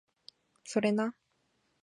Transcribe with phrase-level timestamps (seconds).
[0.63, 1.13] それな